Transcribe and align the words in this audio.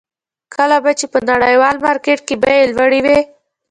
کله 0.55 0.77
به 0.83 0.91
چې 0.99 1.05
په 1.13 1.17
نړیوال 1.29 1.75
مارکېټ 1.85 2.19
کې 2.27 2.35
بیې 2.43 2.71
لوړې 2.75 2.99
وې. 3.05 3.19